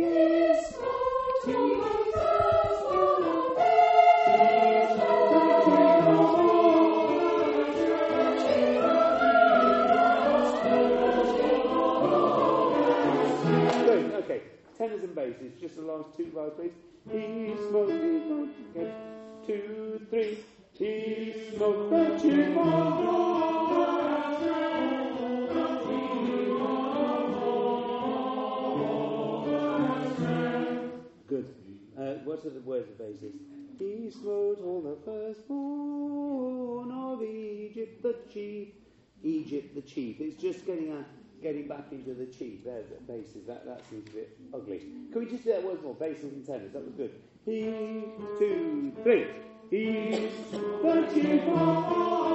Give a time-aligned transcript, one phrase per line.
[0.00, 0.78] His
[1.44, 1.79] Good,
[38.32, 38.68] chief.
[39.22, 40.20] Egypt, the chief.
[40.20, 41.04] It's just getting a,
[41.42, 42.64] getting back into the chief.
[42.64, 43.44] There's the basis.
[43.46, 44.78] That, that seems a bit ugly.
[45.12, 45.94] Can we just do that once more?
[45.94, 46.72] Basses and tenors.
[46.72, 47.12] That was good.
[47.44, 47.62] He,
[48.38, 49.26] two, three.
[49.70, 52.30] He's the chief Marvellous.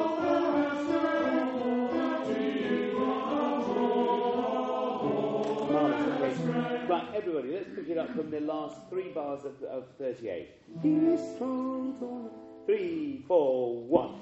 [6.18, 6.88] Okay.
[6.88, 10.50] Right, everybody, let's pick it up from the last three bars of, of 38.
[10.82, 12.32] He smote all.
[12.66, 14.22] Three, four, one.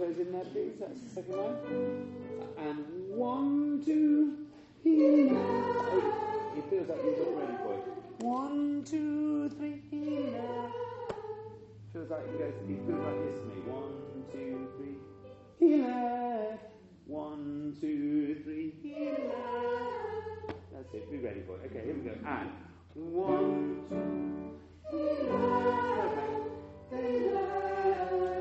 [0.00, 0.72] Altos in there, please.
[0.80, 1.56] That's the second line.
[2.58, 4.46] And one, two,
[4.82, 5.36] he led.
[5.36, 7.84] Oh, it feels like you've got ready for it.
[8.24, 10.72] One, two, three, he led.
[11.92, 12.54] Feels like he goes.
[12.66, 13.54] He feels like this to me.
[13.66, 14.96] One, two, three.
[15.58, 16.58] He led.
[17.06, 18.74] One, two, three.
[18.82, 20.54] He led.
[20.72, 21.10] That's it.
[21.10, 21.70] Be ready for it.
[21.70, 22.14] Okay, here we go.
[22.26, 22.50] And
[22.94, 24.56] one, two.
[24.90, 24.96] He
[25.28, 25.70] led.
[26.92, 28.39] Okay.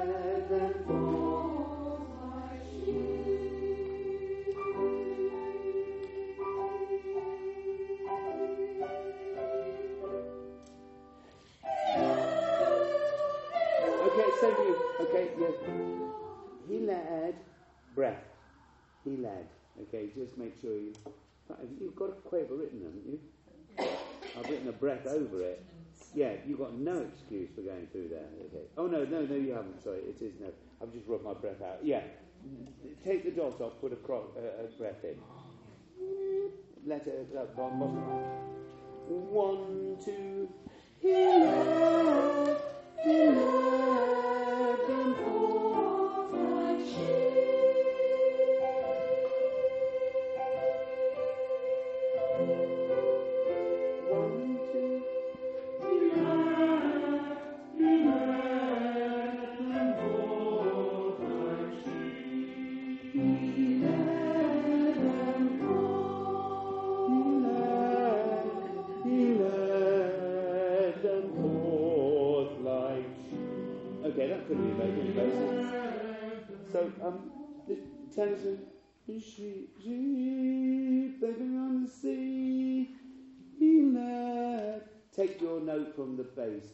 [16.90, 17.36] Led,
[17.96, 18.24] breath.
[19.04, 19.48] He led.
[19.82, 20.94] Okay, just make sure you.
[21.80, 23.20] You've got a quaver written, haven't you?
[24.38, 25.64] I've written a breath over it.
[26.14, 28.28] Yeah, you've got no excuse for going through there.
[28.48, 28.66] Okay.
[28.78, 29.84] Oh no, no, no, you haven't.
[29.84, 30.52] Sorry, it is no.
[30.82, 31.80] I've just rubbed my breath out.
[31.84, 32.02] Yeah.
[33.04, 33.74] Take the dots off.
[33.82, 35.18] Put a, cro- uh, a breath in.
[36.86, 37.80] Let it uh, line.
[39.10, 40.50] One, two.
[41.02, 42.58] He led,
[43.04, 43.30] he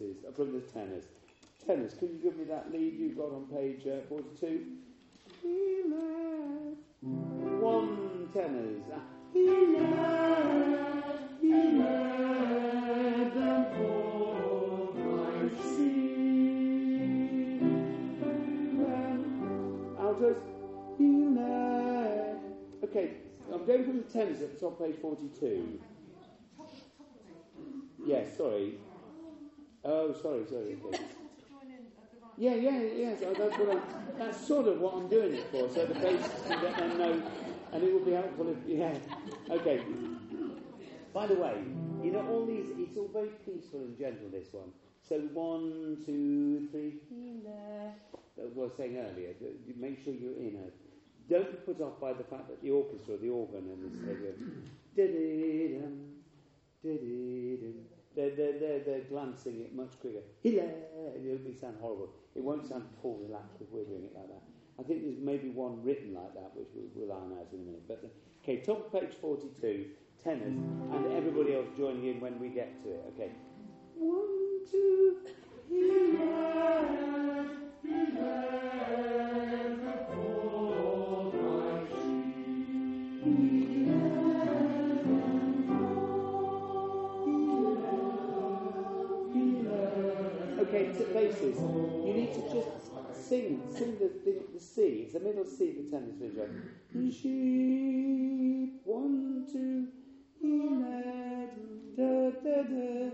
[0.02, 1.06] uh, from the tenors.
[1.66, 4.66] Tenors, can you give me that lead you got on page uh, 42?
[5.42, 6.78] He led.
[7.62, 8.84] One tenors.
[8.94, 9.00] Uh,
[9.34, 11.04] he led,
[11.42, 17.60] he led them forth like sea.
[20.00, 20.38] Altos,
[20.98, 22.40] he led.
[22.84, 23.08] Okay,
[23.54, 25.80] I'm going from the tenors at the top page 42.
[28.06, 28.78] Yes, sorry.
[29.86, 30.78] Oh, sorry, sorry.
[32.38, 33.20] Yeah, yeah, yes.
[33.24, 33.82] oh, That's, what I'm,
[34.18, 37.24] that's sort of what I'm doing it for, so the bass can get their note,
[37.72, 38.98] and it will be helpful if, yeah.
[39.50, 39.82] Okay.
[41.14, 41.64] By the way,
[42.04, 44.72] you know, all these, it's all very peaceful and gentle, this one.
[45.08, 46.96] So one, two, three,
[48.36, 49.34] that's what I was saying earlier.
[49.78, 50.74] Make sure you're in it.
[51.30, 54.14] Don't be put off by the fact that the orchestra, the organ, and this, they
[54.14, 54.34] go,
[54.98, 55.94] da-dee-dum,
[56.84, 57.95] da-dee-dum.
[58.16, 60.24] They're, they're, they're, they're glancing it much quicker.
[60.44, 62.10] It'll be sound horrible.
[62.36, 64.44] It won't sound all relaxed if we're doing it like that.
[64.80, 67.64] I think there's maybe one written like that, which we'll, we'll iron out in a
[67.64, 67.88] minute.
[67.88, 68.04] But
[68.44, 69.86] okay, top of page 42,
[70.24, 70.58] tenors,
[70.92, 73.14] and everybody else joining in when we get to it.
[73.16, 73.32] Okay.
[73.96, 75.18] One, two,
[75.72, 76.66] Hila!
[90.76, 91.58] Basses.
[91.58, 92.68] You need to just
[93.30, 95.06] sing, sing the, the, the C.
[95.06, 96.50] It's the middle C, the tenors video.
[96.94, 99.88] Sheep, one, two,
[101.96, 103.12] da, da, da.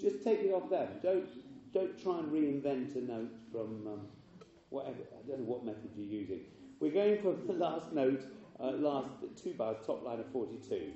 [0.00, 0.88] Just take it off there.
[1.04, 1.28] Don't,
[1.72, 4.00] don't try and reinvent a note from um,
[4.70, 4.96] whatever.
[5.12, 6.40] I don't know what method you're using.
[6.80, 8.24] We're going for the last note,
[8.58, 10.90] uh, last two bars, top line of 42.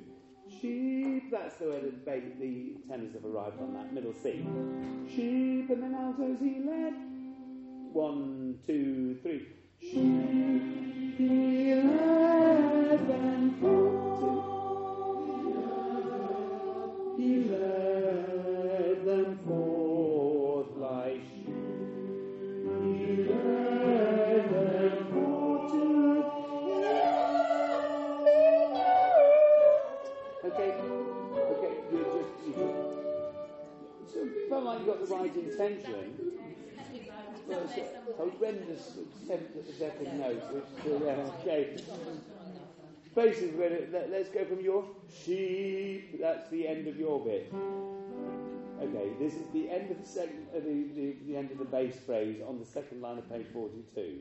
[0.60, 4.44] Sheep, that's the way that the tenors have arrived on that middle C.
[5.08, 6.94] Sheep, and then altos he led.
[7.92, 9.46] One, two, three.
[9.80, 14.18] Sheep, he led them forth.
[17.18, 17.87] He led
[34.84, 36.14] so it felt like you got the right intention.
[37.46, 41.76] Well, it's a horrendous attempt at the second note, which, uh, yeah, okay.
[43.14, 44.84] Basically, let, let's go from your
[45.24, 47.52] sheep, that's the end of your bit.
[48.80, 51.64] Okay, this is the end of the second, uh, the, the, the end of the
[51.64, 54.18] bass phrase on the second line of page 42.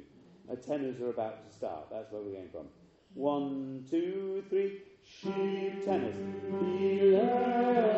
[0.50, 2.68] Uh, tenors are about to start, that's where we're going from.
[3.14, 4.82] One, two, three.
[5.04, 6.16] Sheep tennis.
[6.80, 7.98] He led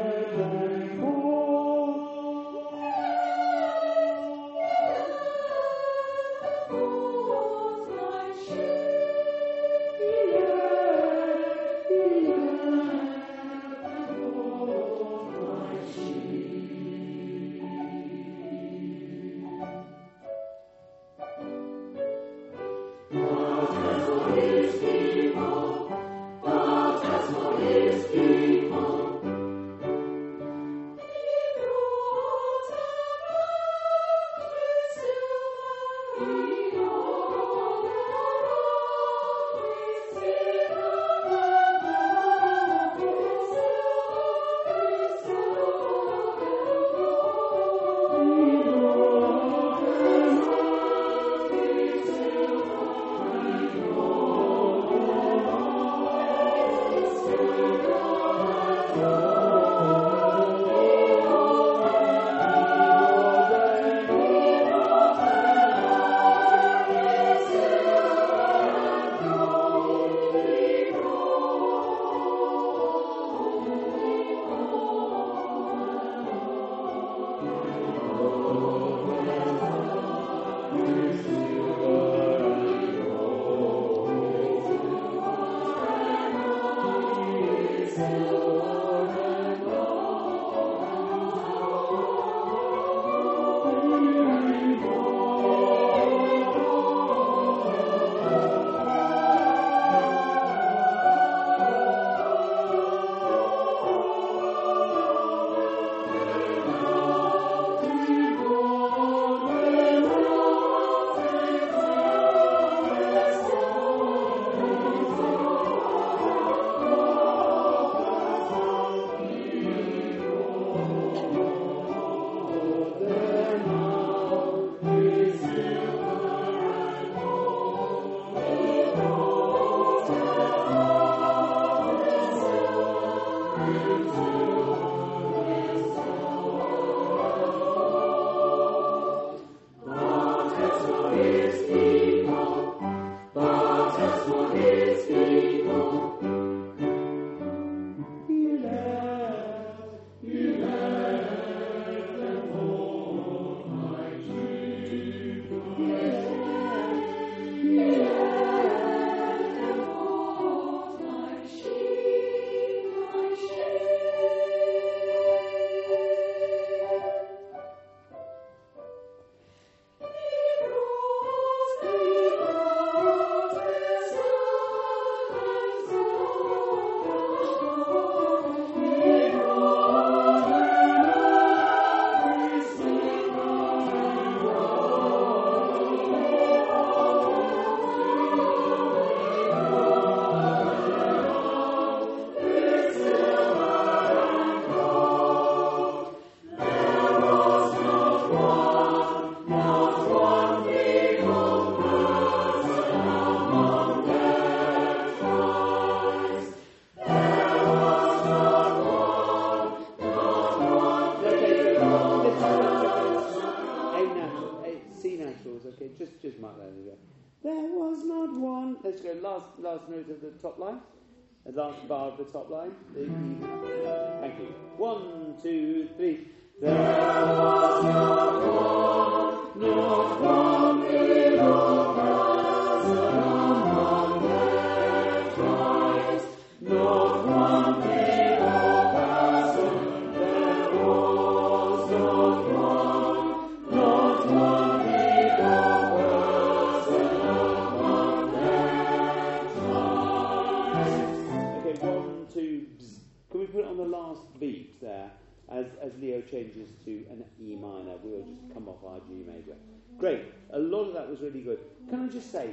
[253.49, 255.11] put it on the last beat there?
[255.51, 259.57] As, as Leo changes to an E minor, we'll just come off our G major.
[259.97, 260.25] Great.
[260.53, 261.59] A lot of that was really good.
[261.89, 262.51] Can I just say,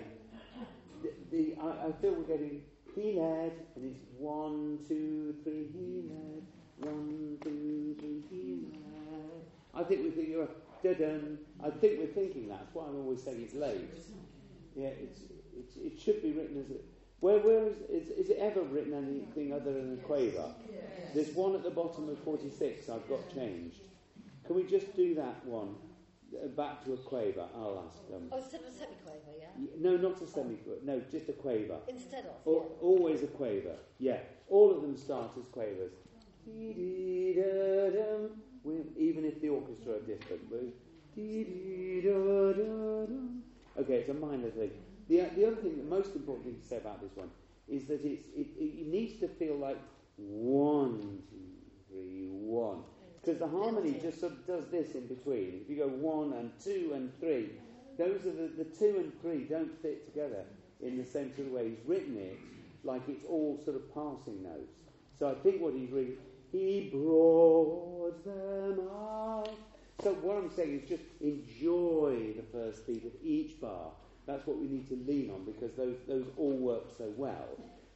[1.02, 2.62] the, the, I, I feel we're getting
[2.96, 6.42] he led, and it's one, two, three, he led,
[6.78, 9.44] one, two, three, he led.
[9.74, 10.48] I think we think you're
[10.94, 11.38] dun.
[11.62, 12.60] I think we're thinking that.
[12.60, 13.90] That's why I'm always saying it's late.
[14.74, 15.20] Yeah, it's,
[15.54, 16.78] it's, it should be written as a.
[17.20, 20.52] Where, where is, is, is it ever written anything other than a quaver?
[21.14, 23.80] There's one at the bottom of 46 I've got changed.
[24.46, 25.76] Can we just do that one?
[26.34, 28.28] Uh, back to a quaver, I'll ask them.
[28.32, 29.50] Oh, instead of a semiquaver, yeah?
[29.78, 30.82] No, not a semiquaver.
[30.82, 31.78] No, just a quaver.
[31.88, 32.46] Instead of.
[32.46, 33.76] Al- always a quaver.
[33.98, 34.18] Yeah.
[34.48, 35.92] All of them start as quavers.
[36.46, 37.42] Even
[39.24, 40.42] if the orchestra are different.
[43.78, 44.70] Okay, it's a minor thing.
[45.08, 47.30] The, the other thing, the most important thing to say about this one
[47.68, 49.78] is that it's, it, it needs to feel like
[50.16, 52.78] one, two, three, one.
[53.20, 55.60] Because the harmony just sort of does this in between.
[55.62, 57.50] If you go one and two and three,
[57.98, 60.44] those are the, the two and three don't fit together
[60.80, 61.70] in the same sort of way.
[61.70, 62.38] He's written it
[62.84, 64.74] like it's all sort of passing notes.
[65.18, 66.18] So I think what he's really,
[66.52, 69.50] he brought them out.
[70.02, 73.90] So what I'm saying is just enjoy the first beat of each bar.
[74.26, 77.48] That's what we need to lean on because those, those all work so well.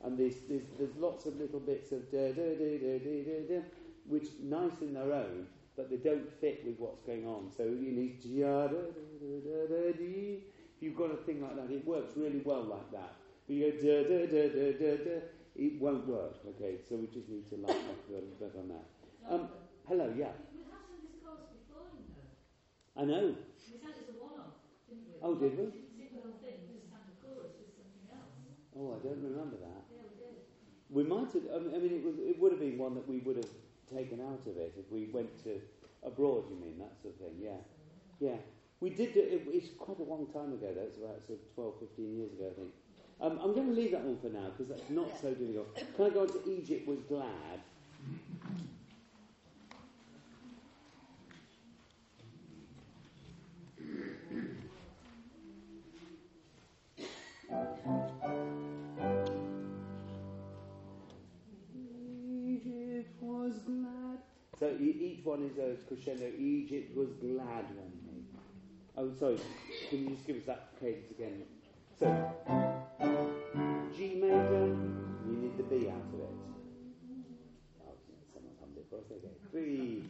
[0.04, 3.60] And there's, there's, there's lots of little bits of da da da da da da
[4.06, 5.46] which nice in their own,
[5.76, 7.50] but they don't fit with what's going on.
[7.56, 10.44] So you need da da da da da dee.
[10.76, 13.14] If you've got a thing like that, it works really well like that.
[13.46, 15.16] But you go da da da da da da,
[15.56, 16.40] it won't work.
[16.56, 18.86] Okay, so we just need to lighten up a little bit on that.
[19.28, 19.48] Um,
[19.86, 20.34] hello, yeah.
[20.50, 20.90] We have
[21.22, 22.08] done this before, you.
[22.96, 23.36] I know.
[23.36, 24.58] We had it as a one-off,
[24.88, 25.20] didn't we?
[25.22, 25.70] Oh, did we?
[25.70, 28.32] didn't sing the whole thing, we just sang the chorus with something else.
[28.80, 29.84] Oh, I don't remember that.
[30.88, 31.44] We might have.
[31.52, 33.52] I mean, it, was, it would have been one that we would have
[33.92, 35.60] taken out of it if we went to
[36.02, 36.44] abroad.
[36.48, 37.36] You mean that sort of thing?
[37.38, 37.60] Yeah,
[38.18, 38.36] yeah.
[38.80, 39.12] We did.
[39.12, 40.72] Do, it, it's quite a long time ago.
[40.72, 41.04] though.
[41.04, 42.72] About sort of 12, 15 years ago, I think.
[43.20, 45.76] Um, I'm going to leave that one for now because that's not so difficult.
[45.76, 47.60] Can I go on to Egypt was glad?
[64.60, 66.30] So each one is a crescendo.
[66.38, 68.20] Egypt was glad when they.
[68.98, 69.38] Oh, sorry.
[69.88, 71.44] Can you just give us that cadence again?
[71.98, 72.06] So
[73.96, 74.76] G major.
[75.26, 76.28] You need the B out of it.
[77.86, 77.94] Oh,
[78.90, 79.04] for us.
[79.50, 80.04] Three.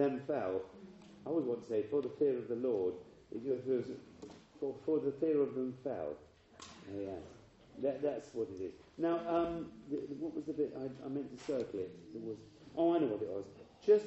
[0.00, 0.62] Them fell.
[1.26, 2.94] I always want to say, for the fear of the Lord.
[3.32, 3.42] It
[4.58, 6.14] For, for the fear of them fell.
[6.92, 7.20] Yeah,
[7.82, 8.72] that, that's what it is.
[8.98, 9.66] Now, um,
[10.18, 11.94] what was the bit, I, I meant to circle it.
[12.12, 12.36] There was,
[12.76, 13.44] oh, I know what it was.
[13.86, 14.06] Just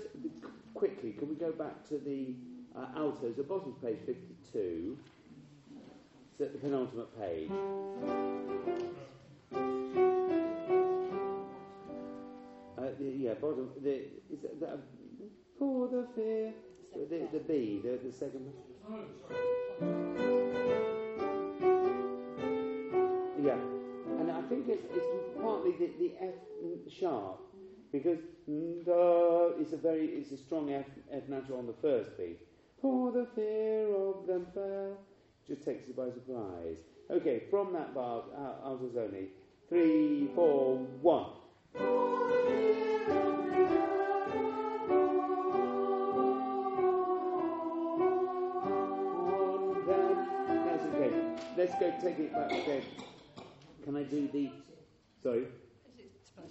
[0.73, 2.35] quickly, can we go back to the
[2.75, 4.97] uh, altos, the bottom page 52,
[6.33, 7.49] it's at the penultimate page.
[12.77, 13.69] Uh, the, yeah, bottom.
[13.81, 13.93] The,
[14.31, 14.79] is that, that
[15.63, 16.53] for the fear?
[16.93, 19.07] The, the B, the, the second one.
[23.41, 23.59] Yeah,
[24.19, 26.33] and I think it's, it's partly the, the F
[26.99, 27.39] sharp
[27.91, 28.19] because
[28.85, 32.39] da is a very it's a strong F, F natural on the first beat.
[32.81, 34.97] For the fear of them fell,
[35.47, 36.77] just takes you by surprise.
[37.09, 39.29] Okay, from that bar, uh, altos only.
[39.69, 41.27] Three, four, one.
[51.63, 52.51] Let's go take it back.
[52.51, 52.81] again.
[53.85, 54.51] Can I do the?
[55.23, 55.45] Sorry.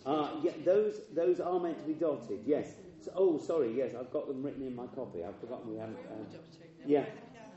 [0.07, 2.41] Ah, yeah, those those are meant to be dotted.
[2.47, 2.73] Yes.
[3.05, 3.77] So, oh, sorry.
[3.77, 5.23] Yes, I've got them written in my copy.
[5.23, 5.99] I've forgotten we haven't.
[6.11, 6.27] Um,
[6.87, 7.05] yeah.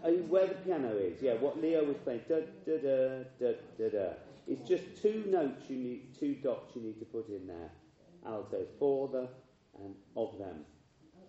[0.04, 1.22] Oh, where the piano is.
[1.22, 1.36] Yeah.
[1.36, 2.24] What Leo was playing.
[2.28, 4.13] Da da da da da da.
[4.50, 7.72] It's just two notes you need, two dots you need to put in there.
[8.28, 9.30] Altos for the
[9.82, 10.65] and of them.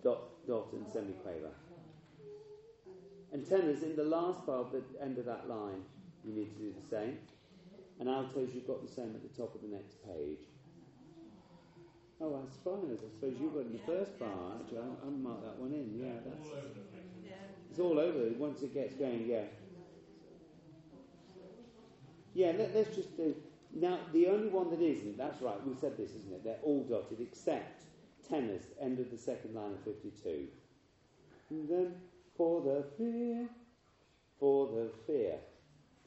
[0.03, 1.53] Dot dot and semiquaver.
[3.31, 5.83] And tenors in the last bar of the end of that line,
[6.27, 7.17] you need to do the same.
[7.99, 10.45] And altos, you've got the same at the top of the next page.
[12.19, 12.91] Oh, that's fine.
[12.91, 14.59] I suppose you've got in the first bar.
[14.59, 15.97] Actually, I, I marked that one in.
[15.97, 16.49] Yeah, that's.
[17.69, 18.29] It's all over.
[18.37, 19.43] Once it gets going, yeah.
[22.33, 23.35] Yeah, let, let's just do.
[23.73, 26.43] Now, the only one that isn't, that's right, we said this, isn't it?
[26.43, 27.83] They're all dotted except
[28.27, 30.47] tenors, end of the second line of 52.
[31.49, 31.95] And then,
[32.35, 33.47] for the fear,
[34.39, 35.35] for the fear.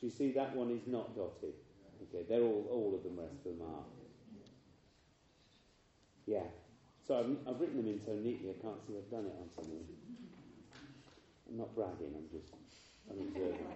[0.01, 1.55] Do you see that one is not dotted?
[2.03, 3.85] Okay, they're all, all of them, rest of them are.
[6.27, 6.49] Yeah.
[7.07, 9.49] So I've, I've written them in so neatly I can't see I've done it on
[9.55, 9.85] something.
[11.51, 12.55] I'm not bragging, I'm just
[13.11, 13.67] I'm observing.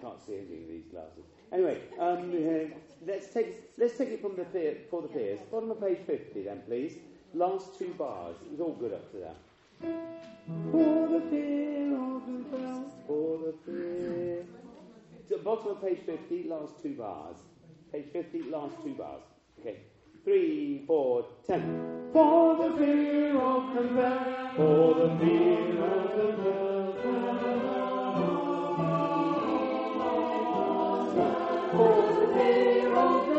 [0.00, 1.24] Can't see anything in these glasses.
[1.52, 5.38] Anyway, um, uh, let's take let's take it from the fear, for the fears.
[5.50, 6.98] Bottom of page 50 then, please.
[7.34, 8.36] Last two bars.
[8.44, 9.36] It was all good up to that.
[10.72, 12.31] For the fear of
[15.54, 17.36] bottom of page 50, last two bars.
[17.92, 19.20] Page 50, last two bars.
[19.60, 19.80] Okay.
[20.24, 22.08] Three, four, ten.
[22.10, 26.92] For the fear of the bell, for the fear of the bell.
[31.72, 33.32] For the fear of the.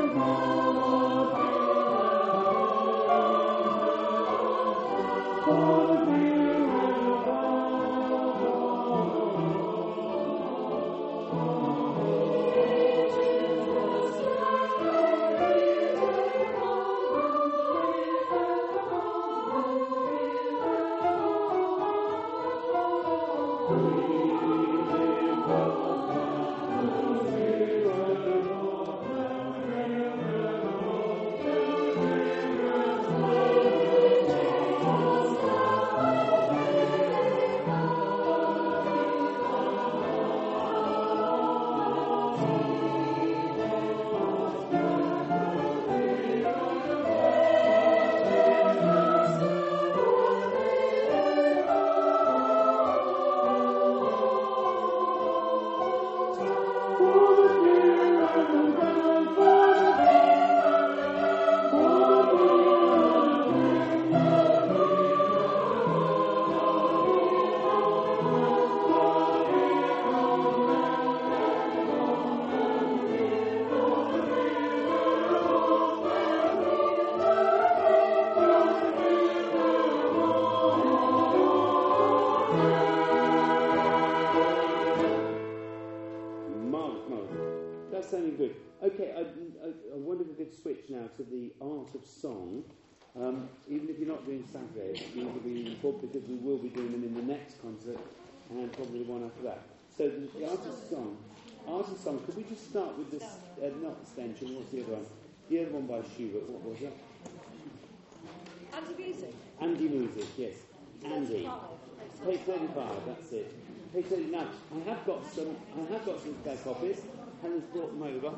[112.45, 113.93] 35, that's it.
[113.93, 114.31] Page 39.
[114.31, 117.01] Now, I have got some, I have got some spare copies.
[117.41, 118.35] Helen's brought them over.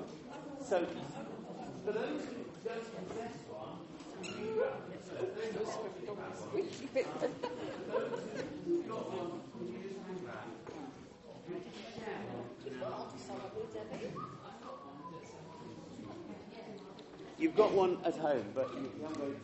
[0.63, 0.85] So,
[1.85, 3.79] for those who don't possess one?
[17.37, 19.37] You've got one at home, but you haven't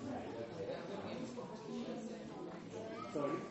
[3.13, 3.50] Sorry?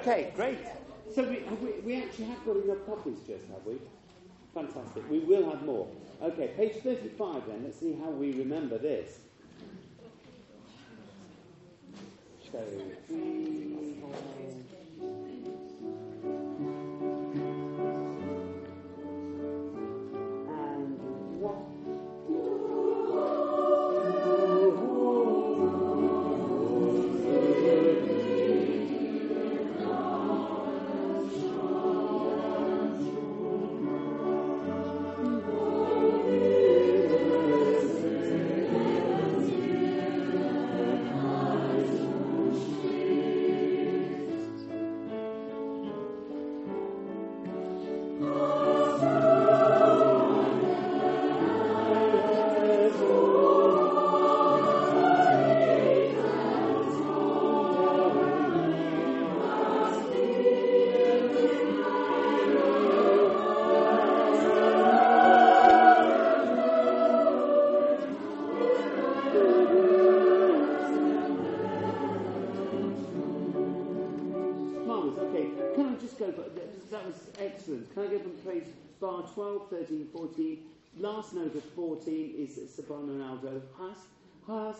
[0.00, 0.58] Okay, great.
[1.12, 3.78] So we, we, we actually have got enough copies just, have we?
[4.54, 5.10] Fantastic.
[5.10, 5.88] We will have more.
[6.22, 7.62] Okay, page 35 then.
[7.64, 9.18] Let's see how we remember this.
[12.52, 12.58] So,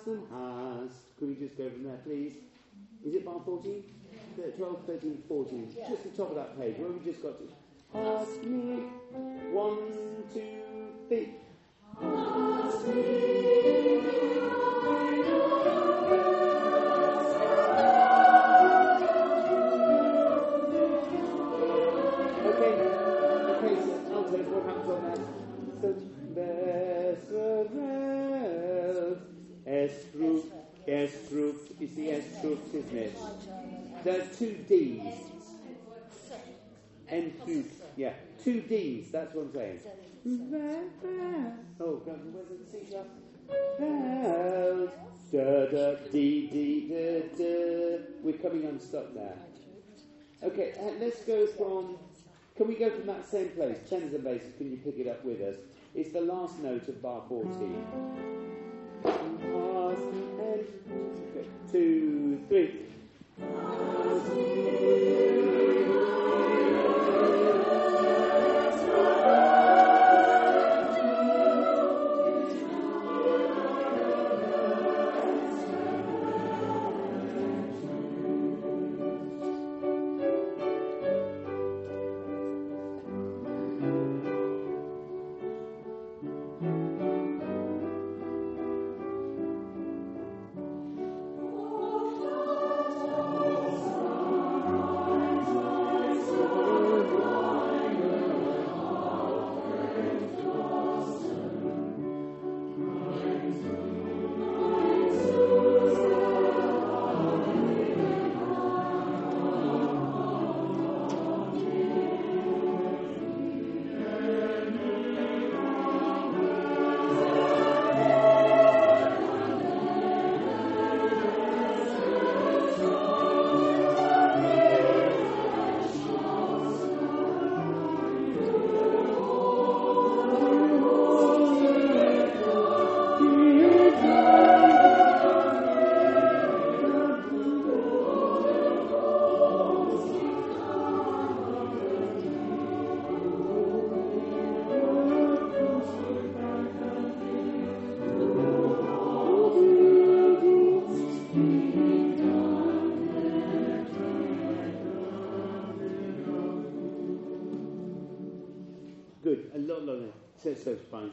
[0.07, 0.91] and has.
[0.91, 2.33] Uh, could we just go from there, please?
[3.05, 3.83] Is it bar 14?
[4.37, 5.77] Th- 12, 13, 14.
[5.89, 7.49] Just the top of that page, where we just got to.
[7.99, 8.83] Ask me.
[9.53, 9.79] One,
[10.33, 10.63] two,
[11.09, 11.35] three.
[12.81, 14.48] Okay,
[31.88, 33.16] It's the Estrup, isn't it?
[34.05, 35.03] There's two D's.
[37.11, 37.64] Entrup,
[37.96, 38.12] yeah,
[38.44, 39.81] two D's, that's what I'm saying.
[41.81, 43.09] Oh, God, where's the C sharp?
[45.33, 47.98] Da da dee dee da da.
[48.22, 49.37] We're coming unstuck there.
[50.42, 51.96] Okay, uh, let's go from.
[52.57, 53.79] Can we go from that same place?
[53.88, 55.57] Tenors and basses, can you pick it up with us?
[55.94, 58.29] It's the last note of bar 14.
[60.59, 62.88] Okay, Two, three.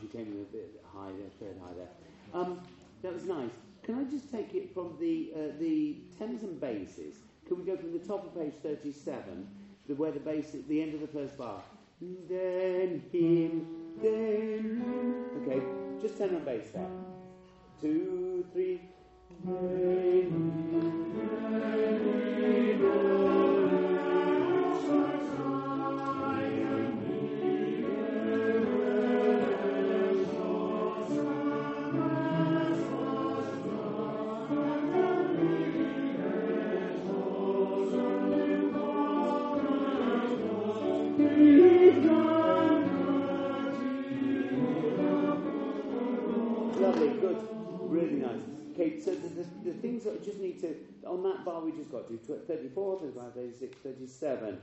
[0.08, 1.90] Came in a bit high there, third high there.
[2.34, 2.60] Um,
[3.02, 3.52] that was nice.
[3.84, 7.18] Can I just take it from the uh, the tenors and basses?
[7.48, 9.48] Can we go from the top of page 37,
[9.88, 11.62] the, where the bass at the end of the first bar?
[12.02, 13.68] Then him,
[14.02, 15.26] then.
[15.42, 15.62] Okay,
[16.02, 16.90] just tenor and bass there.
[17.80, 18.82] Two, three.
[19.44, 19.54] Then
[20.32, 21.14] him,
[21.52, 22.26] then
[22.76, 23.45] Lovely,
[50.26, 50.76] just need to,
[51.08, 54.58] on that bar we just got to, tw- 34, 35, 36, 37.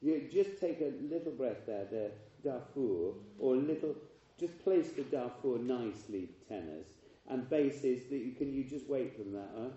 [0.00, 2.10] You just take a little breath there, the
[2.44, 3.94] Darfur, or a little,
[4.38, 6.86] just place the Darfur nicely, tenors,
[7.28, 9.68] and basses that you can, you just wait from that, huh?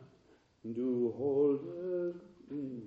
[0.74, 2.14] Do hold the,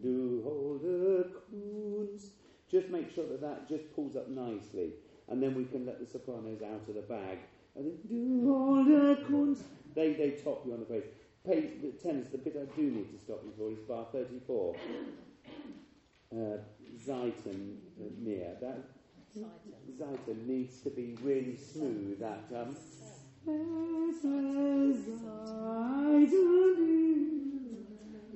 [0.03, 2.31] do hold the coons.
[2.71, 4.91] Just make sure that that just pulls up nicely,
[5.29, 7.39] and then we can let the sopranos out of the bag.
[7.77, 9.65] And then do hold the coons.
[9.95, 11.05] They they top you on the face.
[11.47, 14.77] Page, the tenors, the bit I do need to stop you for is bar 34.
[16.33, 16.37] Uh,
[17.07, 18.79] Zeiton uh, near that
[19.37, 22.19] Zeiton needs to be really smooth.
[22.19, 22.77] That um,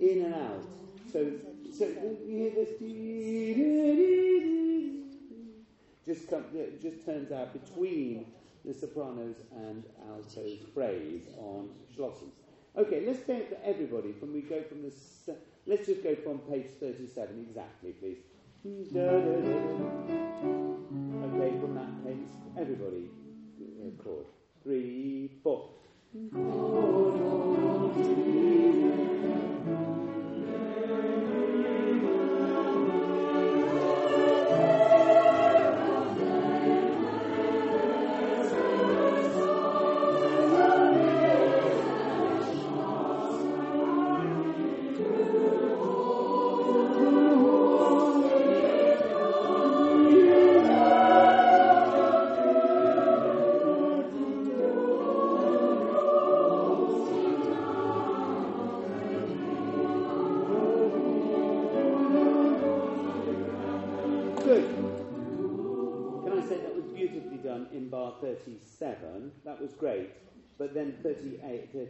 [0.01, 0.65] in and out.
[1.13, 1.33] So,
[1.77, 2.69] so you hear this.
[6.07, 6.45] Just come,
[6.81, 8.27] just turns out between
[8.69, 12.37] the sopranos and altos phrase on Schlossens.
[12.77, 14.13] Okay, let's say it for everybody.
[14.13, 14.93] From we go from the,
[15.67, 18.19] let's just go from page thirty-seven exactly, please.
[18.65, 19.11] Okay,
[21.61, 23.11] from that page, everybody,
[23.59, 24.27] uh, chord.
[24.63, 25.71] Three, four.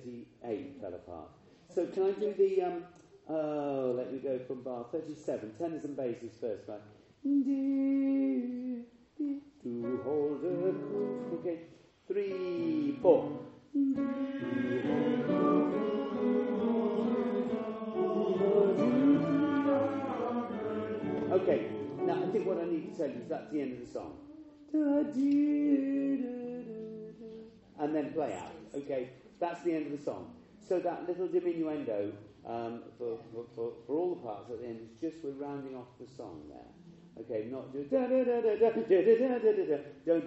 [0.05, 1.29] 38, 38 fell apart.
[1.75, 2.85] So can I do the, um,
[3.29, 5.55] oh, let me go from bar 37.
[5.59, 6.81] Tenors and basses first, right?
[9.63, 10.75] To hold a,
[11.37, 11.61] okay.
[12.07, 13.33] Three, four.
[21.31, 21.69] Okay,
[22.01, 23.87] now I think what I need to tell you is that's the end of the
[23.93, 24.17] song.
[27.79, 28.53] And then play out.
[28.75, 30.33] Okay, that's the end of the song.
[30.68, 32.12] So that little diminuendo
[32.46, 35.87] um, for, for, for, all the parts at the end is just we're rounding off
[36.01, 36.61] the song there.
[37.20, 37.90] Okay, not just.
[37.90, 38.11] Don't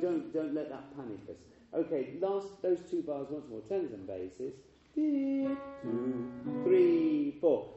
[0.02, 1.38] don't don't let that panic us.
[1.74, 3.62] Okay, last those two bars once more.
[3.70, 4.54] Tenors and basses.
[4.94, 5.58] Two,
[6.66, 7.70] three, four.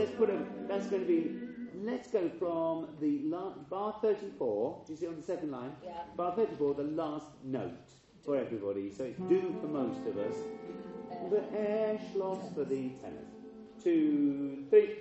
[0.00, 0.68] Let's put.
[0.68, 1.36] That's going to be.
[1.82, 4.82] Let's go from the la, bar 34.
[4.86, 5.72] Do you see on the second line?
[5.84, 5.92] Yeah.
[6.16, 7.88] Bar 34, the last note
[8.24, 8.90] for everybody.
[8.90, 10.36] So it's do for most of us.
[11.30, 13.28] The air schloss for the tenors.
[13.82, 14.98] Two, three.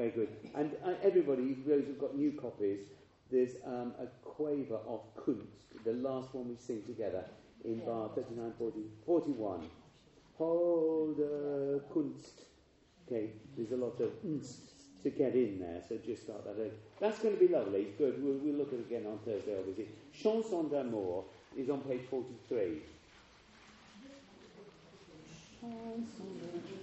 [0.00, 0.28] Very good.
[0.54, 2.86] And uh, everybody, those who've got new copies,
[3.30, 7.22] there's um, a quaver of Kunst, the last one we sing together
[7.66, 9.68] in bar 39, 40, 41.
[10.38, 12.46] Hold uh, Kunst.
[13.06, 14.70] Okay, there's a lot of nst
[15.02, 15.82] to get in there.
[15.86, 16.52] So just start that.
[16.52, 16.72] out.
[16.98, 17.88] That's going to be lovely.
[17.98, 18.24] Good.
[18.24, 19.88] We'll, we'll look at it again on Thursday, obviously.
[20.14, 21.24] Chanson d'amour
[21.58, 22.80] is on page 43.
[25.60, 26.80] Chanson d'amour.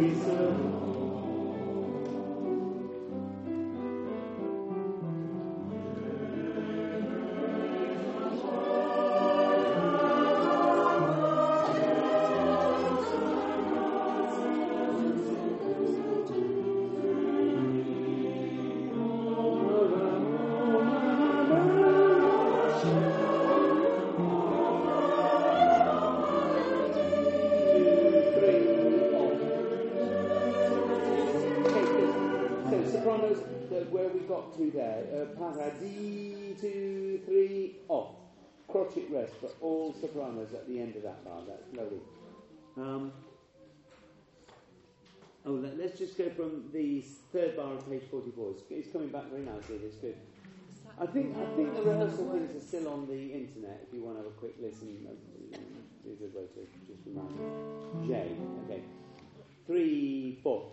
[0.00, 0.77] A
[39.28, 41.42] Rest for all sopranos at the end of that bar.
[41.46, 42.00] That's lovely.
[42.76, 43.12] Um,
[45.46, 47.02] oh, let, us just go from the
[47.32, 48.50] third bar on page 44.
[48.50, 49.76] It's, it's coming back very nicely.
[49.84, 50.16] It's good.
[51.00, 53.86] I think I think the rehearsal things are still on the internet.
[53.86, 55.12] If you want to have a quick listen, uh,
[56.04, 58.08] there's a way to just remind you.
[58.08, 58.36] J.
[58.64, 58.82] Okay.
[59.66, 60.72] Three, four.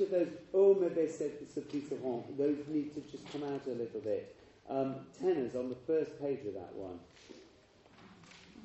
[0.00, 4.36] Each of those oh mauvais seront, those need to just come out a little bit.
[4.68, 6.98] Um, tenors on the first page of that one.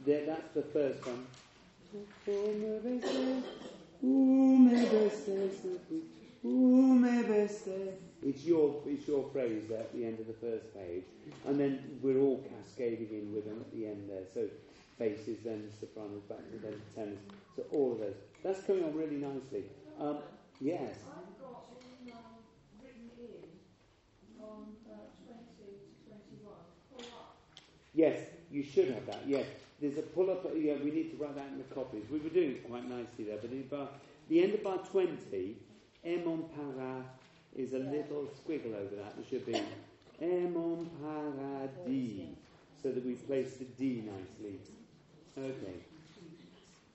[0.05, 1.25] There, that's the first one.
[1.95, 3.01] Oh oh
[4.03, 4.59] oh
[8.23, 11.03] It's your it's your phrase there at the end of the first page,
[11.45, 14.25] and then we're all cascading in with them at the end there.
[14.33, 14.47] So
[14.99, 17.19] basses, then sopranos, back to then tenors.
[17.55, 18.15] So all of those.
[18.43, 19.65] That's coming on really nicely.
[19.99, 20.19] Um,
[20.59, 20.95] yes.
[21.07, 22.43] I've got in, um,
[22.81, 25.67] written in on uh, 20 to
[26.07, 26.53] 21,
[26.91, 27.37] pull up.
[27.95, 28.19] Yes,
[28.51, 29.21] you should have that.
[29.25, 29.45] Yes,
[29.81, 30.45] there's a pull up.
[30.55, 32.03] Yeah, we need to write that in the copies.
[32.11, 33.87] We were doing it quite nicely there, but in bar,
[34.29, 35.55] the end of bar 20,
[36.03, 37.03] M on para
[37.55, 39.15] is a little squiggle over that.
[39.15, 39.61] There should be
[40.21, 42.35] M on paradis.
[42.85, 44.59] so that we place the D nicely.
[45.37, 45.79] Okay.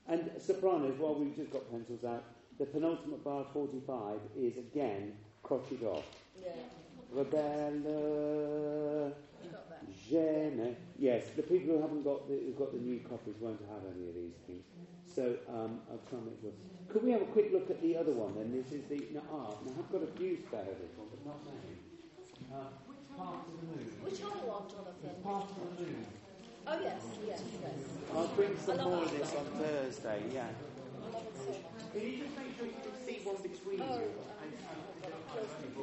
[0.07, 2.25] And sopranos, while we've just got pencils out,
[2.59, 6.05] the penultimate bar 45 is again crotchet off.
[6.41, 6.53] Yeah.
[7.13, 7.83] Rebelle,
[9.89, 10.77] gêne.
[10.99, 14.09] Yes, the people who haven't got the, who've got the new copies won't have any
[14.09, 14.65] of these things.
[15.07, 16.53] So um, I'll try and make sure.
[16.89, 18.53] Could we have a quick look at the other one then?
[18.53, 21.23] This is the no, ah, now I've got a few spare of this one, but
[21.27, 21.75] not many.
[22.51, 22.71] Uh,
[23.17, 23.87] Path to the Moon.
[24.07, 25.15] Which other one, Jonathan?
[25.23, 26.07] Path to the Moon.
[26.67, 27.79] Oh, yes, yes, yes.
[28.15, 30.47] I'll bring some more of this on Thursday, yeah.
[30.51, 31.91] I love it so much.
[31.91, 34.13] Can you just make sure you can see one between Oh, you?
[34.15, 35.69] um, And, um, I've got it close to me.
[35.71, 35.83] do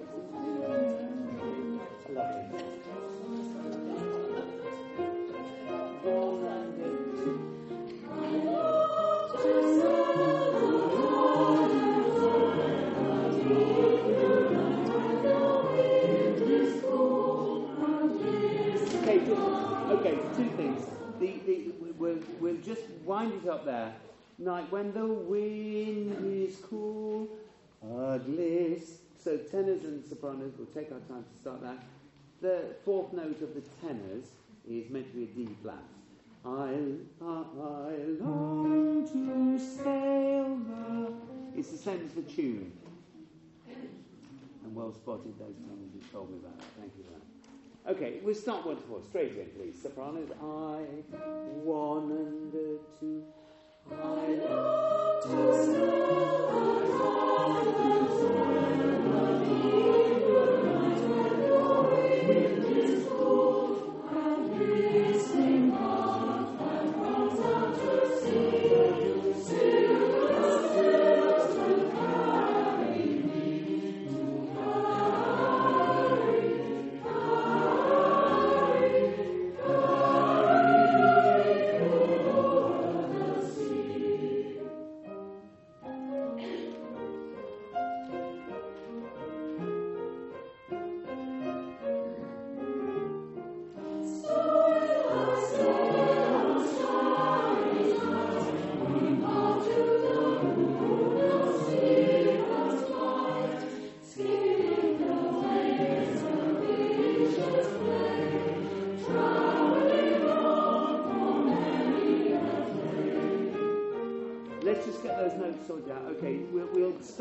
[19.90, 20.86] Okay, two things.
[21.18, 23.92] The, the, we'll, we'll just wind it up there.
[24.38, 27.28] Night when the wind is cool,
[27.82, 28.80] ugly.
[29.22, 31.84] So tenors and sopranos, we'll take our time to start that.
[32.40, 34.24] The fourth note of the tenors
[34.66, 35.84] is meant to be a D flat.
[36.42, 41.12] I, I long to sail the...
[41.58, 42.72] It's the same as the tune.
[44.64, 46.66] And well spotted those tenors who told me about that.
[46.78, 47.29] Thank you that.
[47.88, 49.00] Okay, we'll start one to four.
[49.08, 49.80] Straight again, please.
[49.80, 50.30] Sopranos.
[50.30, 51.14] I,
[51.64, 53.24] one and a two.
[53.90, 54.30] I
[55.32, 56.10] Let's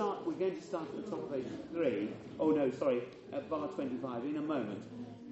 [0.09, 0.25] start.
[0.25, 2.09] We're going to start at the top of page three.
[2.39, 3.01] Oh no, sorry,
[3.33, 4.81] at bar 25 in a moment.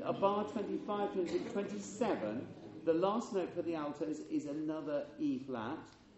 [0.06, 2.48] At bar 25, 26, 27,
[2.86, 5.78] the last note for the altos is another E flat,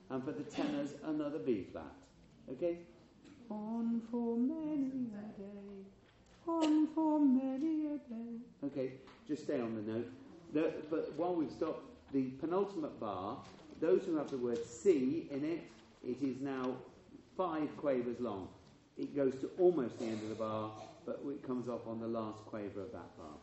[0.09, 1.95] and for the tenors, another B flat.
[2.51, 2.79] Okay?
[3.49, 5.85] On for many a day,
[6.47, 8.39] on for many a day.
[8.65, 8.91] Okay,
[9.27, 10.09] just stay on the note.
[10.53, 13.37] The, but while we've stopped, the penultimate bar,
[13.79, 15.61] those who have the word C in it,
[16.03, 16.75] it is now
[17.39, 18.49] five quavers long.
[18.97, 20.71] It goes to almost the end of the bar,
[21.05, 23.37] but it comes off on the last quaver of that bar.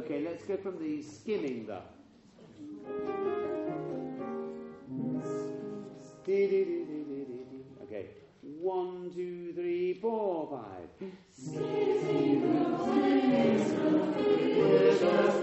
[0.00, 1.80] Okay, let's go from the skimming the.
[7.84, 8.10] Okay,
[8.60, 10.90] one, two, three, four, five.
[15.00, 15.42] That's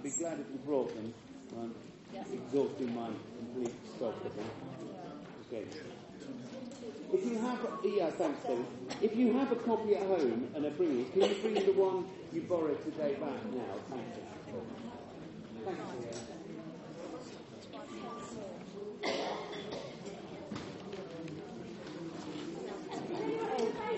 [0.00, 1.12] I'd be glad if you brought them.
[1.58, 1.74] Um,
[2.32, 4.46] exhausting my complete stock of them.
[5.46, 5.64] Okay.
[7.12, 8.64] If you have, yeah, thanks, David.
[9.02, 11.72] If you have a copy at home and are bringing it, can you bring the
[11.72, 13.76] one you borrowed today back now?
[13.90, 15.76] Thank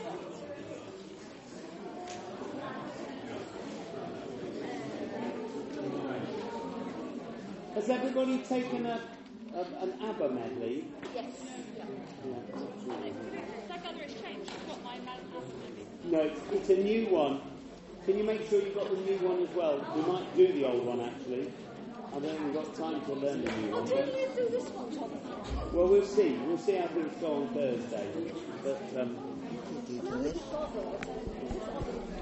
[0.03, 0.19] Has
[7.93, 9.01] everybody taken a,
[9.55, 10.85] a, an ABBA medley?
[11.15, 11.27] Yes.
[11.77, 11.85] Yeah.
[13.69, 14.51] That gather has changed.
[14.71, 15.19] I've my man
[16.05, 17.41] No, it's, it's a new one.
[18.07, 19.79] Can you make sure you've got the new one as well?
[19.95, 21.53] We might do the old one actually.
[22.09, 23.87] I don't think we've got time to learn the new one.
[23.87, 25.11] do but- you do this one, Tom?
[25.73, 26.33] Well, we'll see.
[26.47, 28.07] We'll see how things go on Thursday.
[28.63, 29.17] But um,
[30.03, 31.22] No, it's bothered.